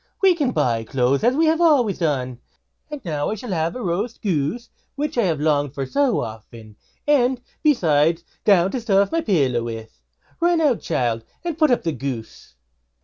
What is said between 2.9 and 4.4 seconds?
now I shall have roast